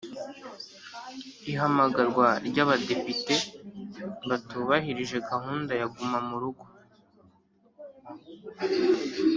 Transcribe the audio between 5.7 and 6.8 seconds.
ya guma mu rugo